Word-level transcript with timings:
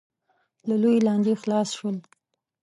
له 0.67 0.75
لویې 0.81 1.03
لانجې 1.05 1.33
خلاص 1.41 1.69
شول. 1.77 1.97